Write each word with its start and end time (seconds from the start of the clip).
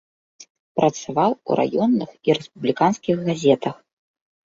Працаваў 0.77 1.31
у 1.35 1.51
раённых 1.59 2.11
і 2.29 2.37
рэспубліканскіх 2.39 3.15
газетах. 3.29 3.75